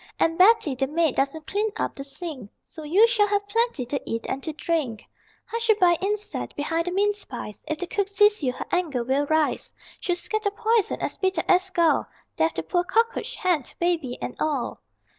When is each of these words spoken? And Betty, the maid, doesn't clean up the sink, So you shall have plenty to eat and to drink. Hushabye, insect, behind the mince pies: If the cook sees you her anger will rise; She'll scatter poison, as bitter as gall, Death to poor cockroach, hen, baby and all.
And 0.19 0.35
Betty, 0.35 0.73
the 0.73 0.87
maid, 0.87 1.15
doesn't 1.15 1.45
clean 1.45 1.69
up 1.77 1.93
the 1.93 2.03
sink, 2.03 2.49
So 2.63 2.81
you 2.81 3.07
shall 3.07 3.27
have 3.27 3.47
plenty 3.47 3.85
to 3.85 4.01
eat 4.03 4.25
and 4.27 4.41
to 4.41 4.51
drink. 4.51 5.05
Hushabye, 5.45 6.01
insect, 6.01 6.55
behind 6.55 6.85
the 6.87 6.91
mince 6.91 7.23
pies: 7.23 7.63
If 7.67 7.77
the 7.77 7.85
cook 7.85 8.07
sees 8.07 8.41
you 8.41 8.51
her 8.53 8.65
anger 8.71 9.03
will 9.03 9.27
rise; 9.27 9.71
She'll 9.99 10.15
scatter 10.15 10.49
poison, 10.49 10.99
as 11.01 11.19
bitter 11.19 11.43
as 11.47 11.69
gall, 11.69 12.07
Death 12.35 12.55
to 12.55 12.63
poor 12.63 12.83
cockroach, 12.83 13.35
hen, 13.35 13.61
baby 13.79 14.17
and 14.23 14.35
all. 14.39 14.81